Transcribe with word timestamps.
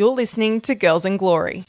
You're 0.00 0.08
listening 0.08 0.62
to 0.62 0.74
Girls 0.74 1.04
in 1.04 1.18
Glory. 1.18 1.62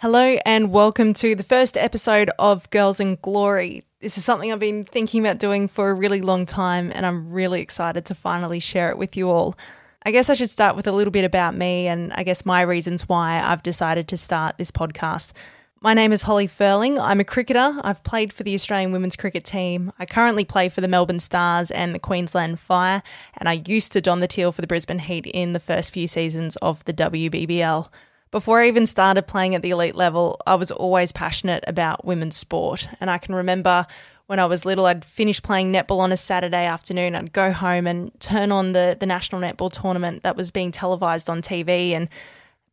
Hello, 0.00 0.36
and 0.44 0.70
welcome 0.70 1.14
to 1.14 1.34
the 1.34 1.42
first 1.42 1.78
episode 1.78 2.30
of 2.38 2.68
Girls 2.68 3.00
in 3.00 3.16
Glory. 3.22 3.84
This 4.00 4.18
is 4.18 4.26
something 4.26 4.52
I've 4.52 4.58
been 4.58 4.84
thinking 4.84 5.24
about 5.24 5.38
doing 5.38 5.68
for 5.68 5.88
a 5.88 5.94
really 5.94 6.20
long 6.20 6.44
time, 6.44 6.92
and 6.94 7.06
I'm 7.06 7.32
really 7.32 7.62
excited 7.62 8.04
to 8.04 8.14
finally 8.14 8.60
share 8.60 8.90
it 8.90 8.98
with 8.98 9.16
you 9.16 9.30
all. 9.30 9.56
I 10.04 10.10
guess 10.10 10.28
I 10.28 10.34
should 10.34 10.50
start 10.50 10.74
with 10.74 10.88
a 10.88 10.92
little 10.92 11.12
bit 11.12 11.24
about 11.24 11.54
me 11.54 11.86
and 11.86 12.12
I 12.14 12.24
guess 12.24 12.44
my 12.44 12.62
reasons 12.62 13.08
why 13.08 13.40
I've 13.40 13.62
decided 13.62 14.08
to 14.08 14.16
start 14.16 14.58
this 14.58 14.72
podcast. 14.72 15.32
My 15.80 15.94
name 15.94 16.12
is 16.12 16.22
Holly 16.22 16.48
Ferling. 16.48 17.00
I'm 17.00 17.20
a 17.20 17.24
cricketer. 17.24 17.78
I've 17.82 18.02
played 18.02 18.32
for 18.32 18.42
the 18.42 18.54
Australian 18.54 18.90
women's 18.90 19.14
cricket 19.14 19.44
team. 19.44 19.92
I 20.00 20.06
currently 20.06 20.44
play 20.44 20.68
for 20.68 20.80
the 20.80 20.88
Melbourne 20.88 21.20
Stars 21.20 21.70
and 21.70 21.94
the 21.94 22.00
Queensland 22.00 22.58
Fire, 22.58 23.02
and 23.36 23.48
I 23.48 23.62
used 23.66 23.92
to 23.92 24.00
don 24.00 24.18
the 24.18 24.28
teal 24.28 24.50
for 24.50 24.60
the 24.60 24.66
Brisbane 24.66 24.98
Heat 24.98 25.26
in 25.26 25.52
the 25.52 25.60
first 25.60 25.92
few 25.92 26.08
seasons 26.08 26.56
of 26.56 26.84
the 26.84 26.92
WBBL. 26.92 27.88
Before 28.32 28.60
I 28.60 28.68
even 28.68 28.86
started 28.86 29.26
playing 29.26 29.54
at 29.54 29.62
the 29.62 29.70
elite 29.70 29.94
level, 29.94 30.40
I 30.46 30.54
was 30.54 30.70
always 30.70 31.12
passionate 31.12 31.64
about 31.66 32.04
women's 32.04 32.36
sport. 32.36 32.88
And 32.98 33.10
I 33.10 33.18
can 33.18 33.34
remember 33.34 33.86
when 34.32 34.40
I 34.40 34.46
was 34.46 34.64
little, 34.64 34.86
I'd 34.86 35.04
finish 35.04 35.42
playing 35.42 35.74
netball 35.74 35.98
on 35.98 36.10
a 36.10 36.16
Saturday 36.16 36.64
afternoon. 36.64 37.14
I'd 37.14 37.34
go 37.34 37.52
home 37.52 37.86
and 37.86 38.18
turn 38.18 38.50
on 38.50 38.72
the, 38.72 38.96
the 38.98 39.04
national 39.04 39.42
netball 39.42 39.70
tournament 39.70 40.22
that 40.22 40.38
was 40.38 40.50
being 40.50 40.72
televised 40.72 41.28
on 41.28 41.42
TV. 41.42 41.90
And 41.90 42.08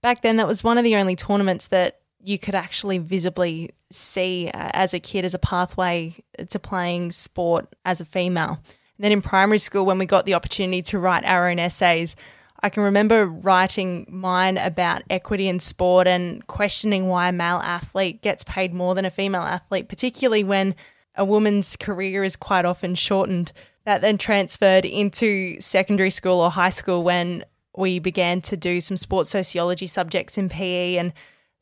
back 0.01 0.21
then, 0.21 0.37
that 0.37 0.47
was 0.47 0.63
one 0.63 0.77
of 0.77 0.85
the 0.85 0.95
only 0.95 1.17
tournaments 1.17 1.67
that 1.67 1.99
you 2.23 2.39
could 2.39 2.55
actually 2.55 2.97
visibly 2.97 3.71
see 3.91 4.49
uh, 4.53 4.69
as 4.71 4.93
a 4.93 5.01
kid 5.01 5.25
as 5.25 5.33
a 5.33 5.37
pathway 5.37 6.15
to 6.47 6.59
playing 6.59 7.11
sport 7.11 7.75
as 7.83 7.99
a 7.99 8.05
female. 8.05 8.61
And 8.97 9.03
then 9.03 9.11
in 9.11 9.21
primary 9.21 9.59
school, 9.59 9.85
when 9.85 9.97
we 9.97 10.05
got 10.05 10.25
the 10.25 10.35
opportunity 10.35 10.81
to 10.83 10.97
write 10.97 11.25
our 11.25 11.49
own 11.49 11.59
essays, 11.59 12.15
I 12.63 12.69
can 12.69 12.83
remember 12.83 13.25
writing 13.25 14.05
mine 14.07 14.57
about 14.57 15.03
equity 15.09 15.49
in 15.49 15.59
sport 15.59 16.07
and 16.07 16.47
questioning 16.47 17.09
why 17.09 17.27
a 17.27 17.33
male 17.33 17.59
athlete 17.61 18.21
gets 18.21 18.45
paid 18.45 18.73
more 18.73 18.95
than 18.95 19.03
a 19.03 19.09
female 19.09 19.41
athlete, 19.41 19.89
particularly 19.89 20.45
when 20.45 20.73
a 21.19 21.25
woman's 21.25 21.75
career 21.75 22.23
is 22.23 22.35
quite 22.35 22.65
often 22.65 22.95
shortened. 22.95 23.51
That 23.83 24.01
then 24.01 24.17
transferred 24.17 24.85
into 24.85 25.59
secondary 25.59 26.09
school 26.09 26.39
or 26.39 26.49
high 26.49 26.69
school 26.69 27.03
when 27.03 27.43
we 27.75 27.99
began 27.99 28.41
to 28.41 28.57
do 28.57 28.81
some 28.81 28.97
sports 28.97 29.29
sociology 29.29 29.85
subjects 29.85 30.37
in 30.37 30.49
PE 30.49 30.95
and 30.95 31.13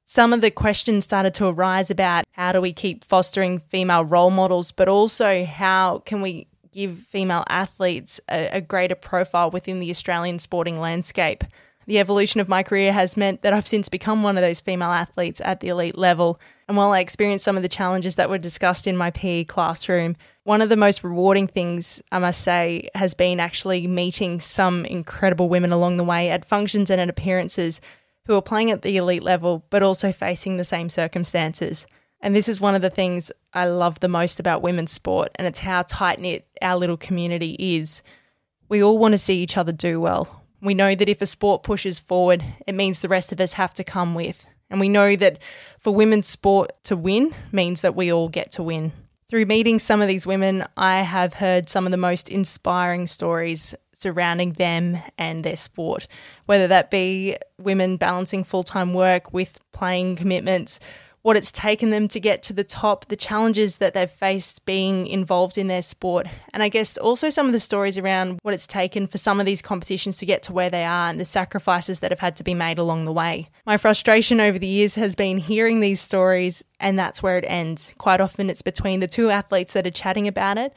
some 0.05 0.31
of 0.31 0.39
the 0.39 0.51
questions 0.51 1.03
started 1.03 1.33
to 1.33 1.47
arise 1.47 1.89
about 1.89 2.23
how 2.31 2.53
do 2.53 2.61
we 2.61 2.71
keep 2.71 3.03
fostering 3.03 3.59
female 3.59 4.05
role 4.05 4.29
models, 4.29 4.71
but 4.71 4.87
also 4.87 5.43
how 5.43 6.01
can 6.05 6.21
we 6.21 6.47
give 6.71 6.99
female 7.09 7.43
athletes 7.49 8.21
a, 8.29 8.57
a 8.57 8.61
greater 8.61 8.95
profile 8.95 9.49
within 9.49 9.79
the 9.79 9.89
Australian 9.89 10.37
sporting 10.39 10.79
landscape. 10.79 11.43
The 11.87 11.99
evolution 11.99 12.41
of 12.41 12.49
my 12.49 12.63
career 12.63 12.91
has 12.91 13.15
meant 13.15 13.41
that 13.41 13.53
I've 13.53 13.65
since 13.65 13.87
become 13.87 14.21
one 14.21 14.37
of 14.37 14.41
those 14.41 14.59
female 14.59 14.91
athletes 14.91 15.39
at 15.39 15.61
the 15.61 15.69
elite 15.69 15.97
level. 15.97 16.37
And 16.67 16.75
while 16.75 16.91
I 16.91 16.99
experienced 16.99 17.45
some 17.45 17.55
of 17.55 17.63
the 17.63 17.69
challenges 17.69 18.17
that 18.17 18.29
were 18.29 18.37
discussed 18.37 18.87
in 18.87 18.97
my 18.97 19.09
PE 19.09 19.45
classroom, 19.45 20.17
one 20.43 20.61
of 20.61 20.67
the 20.67 20.75
most 20.75 21.01
rewarding 21.01 21.47
things, 21.47 22.01
I 22.11 22.19
must 22.19 22.41
say, 22.41 22.89
has 22.93 23.13
been 23.13 23.39
actually 23.39 23.87
meeting 23.87 24.41
some 24.41 24.85
incredible 24.85 25.47
women 25.47 25.71
along 25.71 25.95
the 25.95 26.03
way 26.03 26.29
at 26.29 26.43
functions 26.43 26.89
and 26.89 26.99
at 26.99 27.07
appearances 27.07 27.79
who 28.25 28.35
are 28.35 28.41
playing 28.41 28.69
at 28.69 28.81
the 28.81 28.97
elite 28.97 29.23
level, 29.23 29.63
but 29.69 29.81
also 29.81 30.11
facing 30.11 30.57
the 30.57 30.65
same 30.65 30.89
circumstances. 30.89 31.87
And 32.19 32.35
this 32.35 32.49
is 32.49 32.59
one 32.59 32.75
of 32.75 32.81
the 32.81 32.89
things 32.89 33.31
I 33.53 33.65
love 33.65 34.01
the 34.01 34.09
most 34.09 34.41
about 34.41 34.61
women's 34.61 34.91
sport, 34.91 35.31
and 35.35 35.47
it's 35.47 35.59
how 35.59 35.83
tight 35.83 36.19
knit 36.19 36.45
our 36.61 36.75
little 36.75 36.97
community 36.97 37.55
is. 37.57 38.01
We 38.67 38.83
all 38.83 38.97
want 38.97 39.13
to 39.13 39.17
see 39.17 39.41
each 39.41 39.55
other 39.55 39.71
do 39.71 40.01
well. 40.01 40.43
We 40.61 40.73
know 40.73 40.95
that 40.95 41.09
if 41.09 41.21
a 41.21 41.25
sport 41.25 41.63
pushes 41.63 41.99
forward, 41.99 42.43
it 42.65 42.73
means 42.73 42.99
the 42.99 43.09
rest 43.09 43.31
of 43.31 43.39
us 43.39 43.53
have 43.53 43.73
to 43.75 43.83
come 43.83 44.15
with. 44.15 44.45
And 44.69 44.79
we 44.79 44.89
know 44.89 45.15
that 45.15 45.39
for 45.79 45.93
women's 45.93 46.27
sport 46.27 46.71
to 46.83 46.95
win 46.95 47.33
means 47.51 47.81
that 47.81 47.95
we 47.95 48.11
all 48.11 48.29
get 48.29 48.51
to 48.53 48.63
win. 48.63 48.91
Through 49.29 49.45
meeting 49.45 49.77
some 49.77 50.01
of 50.01 50.07
these 50.07 50.25
women, 50.25 50.65
I 50.77 51.01
have 51.01 51.33
heard 51.35 51.69
some 51.69 51.85
of 51.85 51.91
the 51.91 51.97
most 51.97 52.29
inspiring 52.29 53.07
stories 53.07 53.75
surrounding 53.91 54.53
them 54.53 54.99
and 55.17 55.43
their 55.43 55.57
sport, 55.57 56.07
whether 56.45 56.67
that 56.67 56.89
be 56.89 57.35
women 57.57 57.97
balancing 57.97 58.43
full 58.45 58.63
time 58.63 58.93
work 58.93 59.33
with 59.33 59.59
playing 59.73 60.15
commitments 60.15 60.79
what 61.27 61.35
it's 61.35 61.51
taken 61.51 61.89
them 61.89 62.07
to 62.07 62.21
get 62.21 62.41
to 62.41 62.53
the 62.53 62.63
top, 62.63 63.05
the 63.09 63.15
challenges 63.17 63.79
that 63.79 63.93
they've 63.93 64.09
faced 64.09 64.63
being 64.63 65.05
involved 65.07 65.57
in 65.57 65.67
their 65.67 65.81
sport, 65.81 66.25
and 66.53 66.63
I 66.63 66.69
guess 66.69 66.97
also 66.97 67.29
some 67.29 67.47
of 67.47 67.51
the 67.51 67.59
stories 67.59 67.97
around 67.97 68.39
what 68.43 68.53
it's 68.53 68.65
taken 68.65 69.07
for 69.07 69.17
some 69.17 69.41
of 69.41 69.45
these 69.45 69.61
competitions 69.61 70.15
to 70.19 70.25
get 70.25 70.41
to 70.43 70.53
where 70.53 70.69
they 70.69 70.85
are 70.85 71.09
and 71.09 71.19
the 71.19 71.25
sacrifices 71.25 71.99
that 71.99 72.11
have 72.11 72.21
had 72.21 72.37
to 72.37 72.45
be 72.45 72.53
made 72.53 72.77
along 72.77 73.03
the 73.03 73.11
way. 73.11 73.49
My 73.65 73.75
frustration 73.75 74.39
over 74.39 74.57
the 74.57 74.67
years 74.67 74.95
has 74.95 75.15
been 75.15 75.37
hearing 75.37 75.81
these 75.81 75.99
stories, 75.99 76.63
and 76.79 76.97
that's 76.97 77.21
where 77.21 77.37
it 77.37 77.43
ends. 77.45 77.93
Quite 77.97 78.21
often, 78.21 78.49
it's 78.49 78.61
between 78.61 79.01
the 79.01 79.05
two 79.05 79.29
athletes 79.29 79.73
that 79.73 79.85
are 79.85 79.91
chatting 79.91 80.29
about 80.29 80.57
it, 80.57 80.73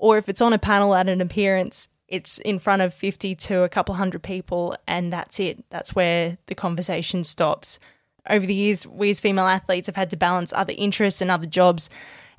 or 0.00 0.18
if 0.18 0.28
it's 0.28 0.40
on 0.40 0.52
a 0.52 0.58
panel 0.58 0.96
at 0.96 1.08
an 1.08 1.20
appearance, 1.20 1.86
it's 2.08 2.38
in 2.38 2.58
front 2.58 2.82
of 2.82 2.92
50 2.92 3.36
to 3.36 3.62
a 3.62 3.68
couple 3.68 3.94
hundred 3.94 4.24
people, 4.24 4.76
and 4.88 5.12
that's 5.12 5.38
it. 5.38 5.64
That's 5.70 5.94
where 5.94 6.38
the 6.46 6.56
conversation 6.56 7.22
stops 7.22 7.78
over 8.28 8.46
the 8.46 8.54
years, 8.54 8.86
we 8.86 9.10
as 9.10 9.20
female 9.20 9.46
athletes 9.46 9.86
have 9.86 9.96
had 9.96 10.10
to 10.10 10.16
balance 10.16 10.52
other 10.54 10.74
interests 10.76 11.20
and 11.20 11.30
other 11.30 11.46
jobs. 11.46 11.90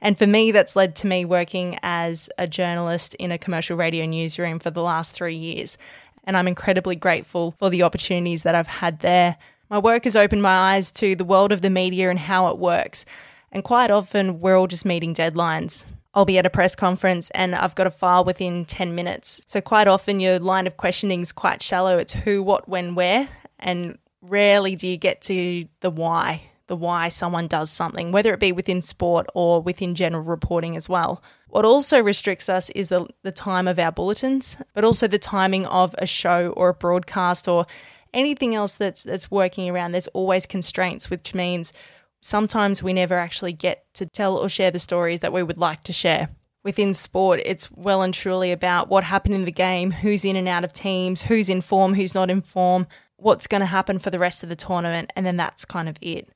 And 0.01 0.17
for 0.17 0.27
me, 0.27 0.51
that's 0.51 0.75
led 0.75 0.95
to 0.97 1.07
me 1.07 1.25
working 1.25 1.79
as 1.81 2.29
a 2.37 2.47
journalist 2.47 3.13
in 3.15 3.31
a 3.31 3.37
commercial 3.37 3.77
radio 3.77 4.05
newsroom 4.05 4.59
for 4.59 4.69
the 4.69 4.83
last 4.83 5.15
three 5.15 5.35
years. 5.35 5.77
And 6.25 6.37
I'm 6.37 6.47
incredibly 6.47 6.95
grateful 6.95 7.51
for 7.51 7.69
the 7.69 7.83
opportunities 7.83 8.43
that 8.43 8.55
I've 8.55 8.67
had 8.67 8.99
there. 8.99 9.37
My 9.69 9.79
work 9.79 10.03
has 10.03 10.15
opened 10.15 10.41
my 10.41 10.75
eyes 10.75 10.91
to 10.93 11.15
the 11.15 11.25
world 11.25 11.51
of 11.51 11.61
the 11.61 11.69
media 11.69 12.09
and 12.09 12.19
how 12.19 12.47
it 12.47 12.57
works. 12.57 13.05
And 13.51 13.63
quite 13.63 13.91
often, 13.91 14.39
we're 14.39 14.57
all 14.57 14.67
just 14.67 14.85
meeting 14.85 15.13
deadlines. 15.13 15.85
I'll 16.13 16.25
be 16.25 16.37
at 16.37 16.45
a 16.45 16.49
press 16.49 16.75
conference 16.75 17.31
and 17.31 17.55
I've 17.55 17.75
got 17.75 17.87
a 17.87 17.91
file 17.91 18.23
within 18.23 18.65
10 18.65 18.93
minutes. 18.93 19.41
So, 19.47 19.61
quite 19.61 19.87
often, 19.87 20.19
your 20.19 20.39
line 20.39 20.67
of 20.67 20.77
questioning 20.77 21.21
is 21.21 21.31
quite 21.31 21.63
shallow. 21.63 21.97
It's 21.97 22.13
who, 22.13 22.43
what, 22.43 22.67
when, 22.69 22.93
where. 22.95 23.27
And 23.59 23.97
rarely 24.23 24.75
do 24.75 24.87
you 24.87 24.97
get 24.97 25.21
to 25.23 25.67
the 25.81 25.89
why, 25.89 26.43
the 26.67 26.75
why 26.75 27.09
someone 27.09 27.47
does 27.47 27.69
something, 27.69 28.11
whether 28.11 28.33
it 28.33 28.39
be 28.39 28.51
within 28.51 28.81
sport 28.81 29.27
or 29.33 29.61
within 29.61 29.93
general 29.95 30.23
reporting 30.23 30.75
as 30.77 30.87
well. 30.87 31.21
What 31.49 31.65
also 31.65 32.01
restricts 32.01 32.49
us 32.49 32.69
is 32.71 32.89
the, 32.89 33.05
the 33.21 33.31
time 33.31 33.67
of 33.67 33.77
our 33.77 33.91
bulletins, 33.91 34.57
but 34.73 34.83
also 34.83 35.07
the 35.07 35.19
timing 35.19 35.65
of 35.67 35.93
a 35.97 36.07
show 36.07 36.53
or 36.57 36.69
a 36.69 36.73
broadcast 36.73 37.47
or 37.47 37.67
anything 38.13 38.55
else 38.55 38.75
that's 38.75 39.03
that's 39.03 39.29
working 39.29 39.69
around. 39.69 39.91
There's 39.91 40.07
always 40.09 40.45
constraints, 40.45 41.09
which 41.09 41.33
means 41.33 41.73
sometimes 42.21 42.81
we 42.81 42.93
never 42.93 43.19
actually 43.19 43.53
get 43.53 43.85
to 43.95 44.05
tell 44.05 44.37
or 44.37 44.49
share 44.49 44.71
the 44.71 44.79
stories 44.79 45.19
that 45.19 45.33
we 45.33 45.43
would 45.43 45.57
like 45.57 45.83
to 45.83 45.93
share. 45.93 46.29
Within 46.63 46.93
sport, 46.93 47.41
it's 47.45 47.69
well 47.71 48.01
and 48.01 48.13
truly 48.13 48.53
about 48.53 48.87
what 48.87 49.03
happened 49.03 49.35
in 49.35 49.43
the 49.43 49.51
game, 49.51 49.91
who's 49.91 50.23
in 50.23 50.37
and 50.37 50.47
out 50.47 50.63
of 50.63 50.71
teams, 50.71 51.23
who's 51.23 51.49
in 51.49 51.59
form, 51.59 51.93
who's 51.93 52.15
not 52.15 52.29
in 52.29 52.41
form, 52.41 52.87
what's 53.23 53.47
going 53.47 53.61
to 53.61 53.65
happen 53.65 53.99
for 53.99 54.09
the 54.09 54.19
rest 54.19 54.43
of 54.43 54.49
the 54.49 54.55
tournament, 54.55 55.11
and 55.15 55.25
then 55.25 55.37
that's 55.37 55.65
kind 55.65 55.89
of 55.89 55.97
it. 56.01 56.29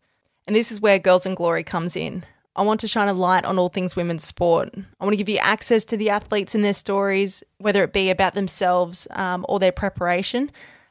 And 0.48 0.56
this 0.56 0.72
is 0.72 0.82
where 0.82 0.98
Girls 0.98 1.26
in 1.26 1.36
Glory 1.36 1.64
comes 1.64 1.96
in. 1.96 2.26
I 2.56 2.64
want 2.64 2.80
to 2.80 2.88
shine 2.88 3.08
a 3.08 3.14
light 3.14 3.46
on 3.46 3.60
all 3.60 3.70
things 3.70 3.96
women's 3.96 4.24
sport. 4.24 4.74
I 4.76 5.06
want 5.06 5.14
to 5.14 5.18
give 5.18 5.30
you 5.30 5.38
access 5.38 5.86
to 5.86 5.98
the 5.98 6.10
athletes 6.10 6.56
and 6.56 6.66
their 6.66 6.74
stories, 6.74 7.44
whether 7.60 7.84
it 7.84 7.94
be 7.94 8.10
about 8.10 8.34
themselves 8.34 9.08
um, 9.12 9.46
or 9.48 9.60
their 9.60 9.72
preparation, 9.72 10.50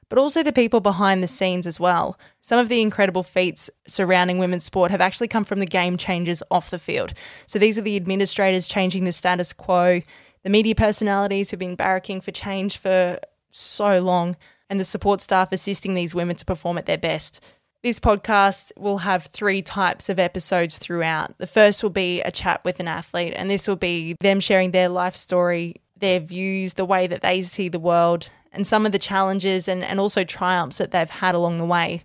but 0.09 0.19
also 0.19 0.45
the 0.45 0.53
people 0.53 0.79
behind 0.79 1.23
the 1.23 1.29
scenes 1.29 1.67
as 1.67 1.81
well. 1.81 2.21
Some 2.41 2.61
of 2.61 2.69
the 2.69 2.81
incredible 2.81 3.25
feats 3.25 3.69
surrounding 3.89 4.39
women's 4.39 4.63
sport 4.63 4.93
have 4.93 5.01
actually 5.01 5.27
come 5.27 5.45
from 5.45 5.59
the 5.59 5.67
game 5.67 5.97
changers 5.97 6.43
off 6.53 6.71
the 6.71 6.79
field. 6.79 7.13
So 7.47 7.59
these 7.59 7.77
are 7.77 7.83
the 7.83 7.97
administrators 7.97 8.69
changing 8.69 9.05
the 9.05 9.11
status 9.11 9.53
quo, 9.53 10.03
the 10.45 10.51
media 10.51 10.77
personalities 10.77 11.51
who've 11.51 11.59
been 11.59 11.77
barracking 11.77 12.23
for 12.23 12.31
change 12.31 12.77
for 12.77 13.19
so 13.51 14.01
long, 14.01 14.37
and 14.69 14.81
the 14.81 14.85
support 14.85 15.21
staff 15.21 15.53
assisting 15.53 15.95
these 15.95 16.15
women 16.15 16.37
to 16.37 16.45
perform 16.45 16.79
at 16.79 16.87
their 16.87 16.99
best. 16.99 17.43
This 17.83 18.01
podcast 18.01 18.73
will 18.77 18.99
have 18.99 19.27
three 19.27 19.63
types 19.63 20.09
of 20.09 20.19
episodes 20.19 20.79
throughout. 20.79 21.39
The 21.39 21.47
first 21.47 21.83
will 21.83 21.91
be 21.91 22.21
a 22.23 22.33
chat 22.33 22.65
with 22.65 22.81
an 22.81 22.89
athlete, 22.89 23.35
and 23.37 23.51
this 23.51 23.69
will 23.69 23.77
be 23.77 24.17
them 24.21 24.41
sharing 24.41 24.73
their 24.73 24.89
life 24.89 25.15
story, 25.15 25.77
their 25.97 26.19
views, 26.19 26.75
the 26.75 26.85
way 26.85 27.07
that 27.07 27.23
they 27.23 27.43
see 27.43 27.69
the 27.69 27.79
world, 27.79 28.31
and 28.53 28.67
some 28.67 28.87
of 28.87 28.93
the 28.93 28.99
challenges 28.99 29.69
and, 29.69 29.85
and 29.85 30.01
also 30.01 30.25
triumphs 30.25 30.79
that 30.79 30.91
they've 30.91 31.09
had 31.09 31.35
along 31.35 31.59
the 31.59 31.65
way. 31.65 32.03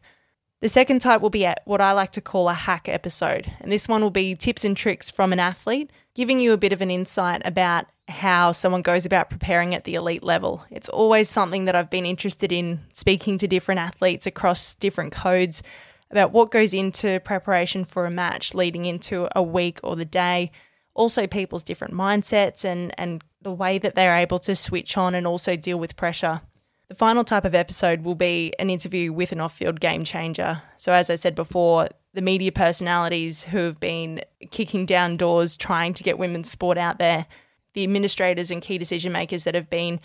The 0.59 0.69
second 0.69 0.99
type 0.99 1.21
will 1.21 1.31
be 1.31 1.45
at 1.47 1.61
what 1.65 1.81
I 1.81 1.91
like 1.93 2.11
to 2.11 2.21
call 2.21 2.47
a 2.47 2.53
hack 2.53 2.87
episode, 2.87 3.51
and 3.59 3.71
this 3.71 3.87
one 3.87 4.03
will 4.03 4.11
be 4.11 4.35
tips 4.35 4.63
and 4.63 4.77
tricks 4.77 5.09
from 5.09 5.33
an 5.33 5.39
athlete, 5.39 5.89
giving 6.13 6.39
you 6.39 6.53
a 6.53 6.57
bit 6.57 6.73
of 6.73 6.81
an 6.81 6.91
insight 6.91 7.41
about 7.43 7.85
how 8.07 8.51
someone 8.51 8.81
goes 8.81 9.05
about 9.05 9.29
preparing 9.29 9.73
at 9.73 9.83
the 9.83 9.95
elite 9.95 10.23
level. 10.23 10.65
It's 10.69 10.89
always 10.89 11.29
something 11.29 11.65
that 11.65 11.75
I've 11.75 11.89
been 11.89 12.05
interested 12.05 12.51
in 12.51 12.81
speaking 12.93 13.37
to 13.39 13.47
different 13.47 13.79
athletes 13.79 14.25
across 14.25 14.75
different 14.75 15.13
codes 15.13 15.63
about 16.09 16.31
what 16.31 16.51
goes 16.51 16.73
into 16.73 17.19
preparation 17.21 17.85
for 17.85 18.05
a 18.05 18.11
match 18.11 18.53
leading 18.53 18.85
into 18.85 19.29
a 19.35 19.41
week 19.41 19.79
or 19.83 19.95
the 19.95 20.05
day, 20.05 20.51
also 20.93 21.25
people's 21.25 21.63
different 21.63 21.93
mindsets 21.93 22.65
and, 22.65 22.93
and 22.99 23.23
the 23.41 23.51
way 23.51 23.77
that 23.77 23.95
they're 23.95 24.17
able 24.17 24.39
to 24.39 24.55
switch 24.55 24.97
on 24.97 25.15
and 25.15 25.25
also 25.25 25.55
deal 25.55 25.79
with 25.79 25.95
pressure. 25.95 26.41
The 26.89 26.95
final 26.95 27.23
type 27.23 27.45
of 27.45 27.55
episode 27.55 28.03
will 28.03 28.15
be 28.15 28.53
an 28.59 28.69
interview 28.69 29.13
with 29.13 29.31
an 29.31 29.39
off 29.39 29.55
field 29.55 29.79
game 29.79 30.03
changer. 30.03 30.61
So, 30.75 30.91
as 30.91 31.09
I 31.09 31.15
said 31.15 31.35
before, 31.35 31.87
the 32.13 32.21
media 32.21 32.51
personalities 32.51 33.45
who 33.45 33.59
have 33.59 33.79
been 33.79 34.21
kicking 34.51 34.85
down 34.85 35.15
doors 35.15 35.55
trying 35.55 35.93
to 35.93 36.03
get 36.03 36.17
women's 36.17 36.51
sport 36.51 36.77
out 36.77 36.99
there, 36.99 37.25
the 37.73 37.83
administrators 37.83 38.51
and 38.51 38.61
key 38.61 38.77
decision 38.77 39.11
makers 39.11 39.43
that 39.43 39.55
have 39.55 39.69
been 39.69 39.99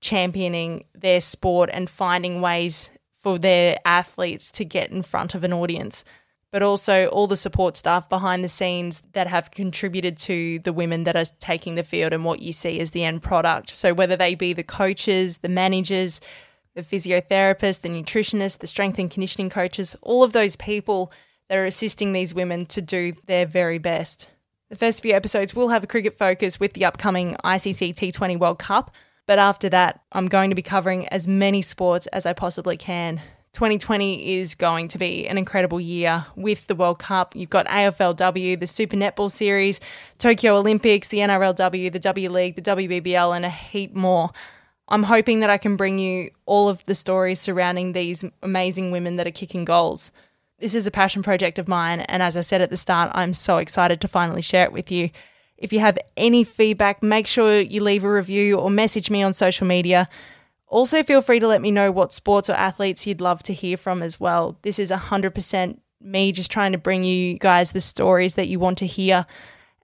championing 0.00 0.84
their 0.94 1.20
sport 1.20 1.70
and 1.72 1.88
finding 1.88 2.40
ways 2.40 2.90
for 3.20 3.38
their 3.38 3.78
athletes 3.84 4.50
to 4.50 4.64
get 4.64 4.90
in 4.90 5.02
front 5.02 5.34
of 5.34 5.44
an 5.44 5.52
audience, 5.52 6.04
but 6.50 6.62
also 6.62 7.06
all 7.06 7.28
the 7.28 7.36
support 7.36 7.76
staff 7.76 8.08
behind 8.08 8.42
the 8.42 8.48
scenes 8.48 9.00
that 9.12 9.28
have 9.28 9.52
contributed 9.52 10.18
to 10.18 10.58
the 10.60 10.72
women 10.72 11.04
that 11.04 11.16
are 11.16 11.24
taking 11.38 11.76
the 11.76 11.84
field 11.84 12.12
and 12.12 12.24
what 12.24 12.42
you 12.42 12.52
see 12.52 12.80
as 12.80 12.90
the 12.90 13.04
end 13.04 13.22
product. 13.22 13.70
So, 13.70 13.94
whether 13.94 14.16
they 14.16 14.34
be 14.34 14.52
the 14.52 14.64
coaches, 14.64 15.38
the 15.38 15.48
managers, 15.48 16.20
the 16.74 16.82
physiotherapists, 16.82 17.82
the 17.82 17.88
nutritionists, 17.88 18.58
the 18.58 18.66
strength 18.66 18.98
and 18.98 19.10
conditioning 19.10 19.50
coaches, 19.50 19.94
all 20.02 20.24
of 20.24 20.32
those 20.32 20.56
people 20.56 21.12
that 21.48 21.58
are 21.58 21.64
assisting 21.64 22.12
these 22.12 22.34
women 22.34 22.66
to 22.66 22.82
do 22.82 23.12
their 23.26 23.46
very 23.46 23.78
best. 23.78 24.28
The 24.72 24.78
first 24.78 25.02
few 25.02 25.12
episodes 25.12 25.54
will 25.54 25.68
have 25.68 25.84
a 25.84 25.86
cricket 25.86 26.16
focus 26.16 26.58
with 26.58 26.72
the 26.72 26.86
upcoming 26.86 27.36
ICC 27.44 27.94
T20 27.94 28.38
World 28.38 28.58
Cup 28.58 28.90
but 29.26 29.38
after 29.38 29.68
that, 29.68 30.00
I'm 30.12 30.26
going 30.26 30.50
to 30.50 30.56
be 30.56 30.62
covering 30.62 31.06
as 31.08 31.28
many 31.28 31.62
sports 31.62 32.06
as 32.08 32.26
I 32.26 32.32
possibly 32.32 32.76
can. 32.76 33.20
2020 33.52 34.38
is 34.38 34.54
going 34.54 34.88
to 34.88 34.98
be 34.98 35.28
an 35.28 35.36
incredible 35.36 35.80
year 35.80 36.26
with 36.36 36.66
the 36.66 36.74
World 36.74 36.98
Cup. 36.98 37.36
You've 37.36 37.50
got 37.50 37.66
AFLW, 37.66 38.58
the 38.58 38.66
Super 38.66 38.96
Netball 38.96 39.30
Series, 39.30 39.78
Tokyo 40.18 40.56
Olympics, 40.56 41.08
the 41.08 41.18
NRLW, 41.18 41.92
the 41.92 41.98
W 41.98 42.30
League, 42.30 42.56
the 42.56 42.62
WBBL, 42.62 43.36
and 43.36 43.44
a 43.44 43.50
heap 43.50 43.94
more. 43.94 44.30
I'm 44.88 45.04
hoping 45.04 45.40
that 45.40 45.50
I 45.50 45.58
can 45.58 45.76
bring 45.76 45.98
you 45.98 46.30
all 46.46 46.68
of 46.68 46.84
the 46.86 46.94
stories 46.94 47.40
surrounding 47.40 47.92
these 47.92 48.24
amazing 48.42 48.90
women 48.90 49.16
that 49.16 49.26
are 49.26 49.32
kicking 49.32 49.64
goals. 49.64 50.10
This 50.62 50.76
is 50.76 50.86
a 50.86 50.92
passion 50.92 51.24
project 51.24 51.58
of 51.58 51.66
mine, 51.66 52.02
and 52.02 52.22
as 52.22 52.36
I 52.36 52.40
said 52.40 52.62
at 52.62 52.70
the 52.70 52.76
start, 52.76 53.10
I'm 53.14 53.32
so 53.32 53.56
excited 53.56 54.00
to 54.00 54.06
finally 54.06 54.42
share 54.42 54.64
it 54.64 54.72
with 54.72 54.92
you. 54.92 55.10
If 55.58 55.72
you 55.72 55.80
have 55.80 55.98
any 56.16 56.44
feedback, 56.44 57.02
make 57.02 57.26
sure 57.26 57.60
you 57.60 57.82
leave 57.82 58.04
a 58.04 58.12
review 58.12 58.60
or 58.60 58.70
message 58.70 59.10
me 59.10 59.24
on 59.24 59.32
social 59.32 59.66
media. 59.66 60.06
Also, 60.68 61.02
feel 61.02 61.20
free 61.20 61.40
to 61.40 61.48
let 61.48 61.62
me 61.62 61.72
know 61.72 61.90
what 61.90 62.12
sports 62.12 62.48
or 62.48 62.52
athletes 62.52 63.08
you'd 63.08 63.20
love 63.20 63.42
to 63.42 63.52
hear 63.52 63.76
from 63.76 64.04
as 64.04 64.20
well. 64.20 64.56
This 64.62 64.78
is 64.78 64.92
100% 64.92 65.80
me 66.00 66.30
just 66.30 66.52
trying 66.52 66.70
to 66.70 66.78
bring 66.78 67.02
you 67.02 67.40
guys 67.40 67.72
the 67.72 67.80
stories 67.80 68.36
that 68.36 68.46
you 68.46 68.60
want 68.60 68.78
to 68.78 68.86
hear 68.86 69.26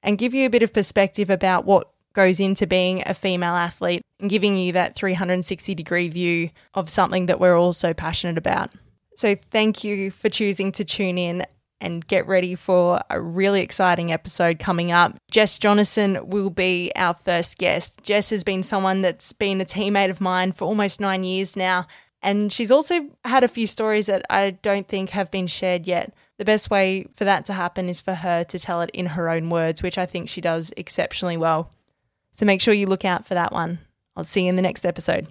and 0.05 0.17
give 0.17 0.33
you 0.33 0.47
a 0.47 0.51
bit 0.51 0.63
of 0.63 0.73
perspective 0.73 1.29
about 1.29 1.65
what 1.65 1.91
goes 2.13 2.39
into 2.39 2.69
being 2.69 3.03
a 3.05 3.15
female 3.15 3.57
athlete 3.57 4.03
and 4.21 4.31
giving 4.31 4.57
you 4.57 4.71
that 4.75 4.95
360 4.95 5.75
degree 5.75 6.09
view 6.09 6.51
of 6.75 6.89
something 6.89 7.27
that 7.27 7.41
we're 7.41 7.59
all 7.59 7.73
so 7.73 7.93
passionate 7.93 8.39
about. 8.39 8.73
So, 9.19 9.35
thank 9.51 9.83
you 9.83 10.13
for 10.13 10.29
choosing 10.29 10.71
to 10.71 10.85
tune 10.85 11.19
in 11.19 11.45
and 11.81 12.07
get 12.07 12.29
ready 12.29 12.55
for 12.55 13.01
a 13.11 13.21
really 13.21 13.63
exciting 13.63 14.13
episode 14.13 14.61
coming 14.61 14.93
up. 14.93 15.17
Jess 15.29 15.59
Jonassen 15.59 16.25
will 16.27 16.51
be 16.51 16.93
our 16.95 17.15
first 17.15 17.59
guest. 17.59 18.01
Jess 18.05 18.31
has 18.31 18.45
been 18.45 18.63
someone 18.63 19.03
that's 19.03 19.33
been 19.33 19.61
a 19.61 19.65
teammate 19.65 20.11
of 20.11 20.21
mine 20.21 20.53
for 20.53 20.67
almost 20.67 21.01
nine 21.01 21.25
years 21.25 21.57
now, 21.57 21.89
and 22.23 22.53
she's 22.53 22.71
also 22.71 23.09
had 23.25 23.43
a 23.43 23.49
few 23.49 23.67
stories 23.67 24.07
that 24.07 24.25
I 24.31 24.51
don't 24.51 24.87
think 24.87 25.11
have 25.11 25.33
been 25.33 25.49
shared 25.49 25.85
yet. 25.85 26.15
The 26.37 26.45
best 26.45 26.71
way 26.71 27.09
for 27.13 27.25
that 27.25 27.45
to 27.47 27.55
happen 27.55 27.89
is 27.89 28.01
for 28.01 28.15
her 28.15 28.45
to 28.45 28.59
tell 28.61 28.83
it 28.83 28.91
in 28.91 29.07
her 29.07 29.29
own 29.29 29.51
words, 29.51 29.83
which 29.83 29.99
I 29.99 30.07
think 30.07 30.29
she 30.29 30.41
does 30.41 30.73
exceptionally 30.77 31.37
well. 31.37 31.73
So 32.31 32.47
make 32.47 32.61
sure 32.61 32.73
you 32.73 32.87
look 32.87 33.05
out 33.05 33.27
for 33.27 33.35
that 33.35 33.53
one. 33.53 33.81
I'll 34.15 34.23
see 34.23 34.45
you 34.45 34.49
in 34.49 34.55
the 34.55 34.63
next 34.63 34.87
episode. 34.87 35.27